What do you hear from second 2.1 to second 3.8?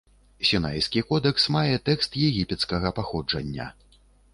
егіпецкага паходжання.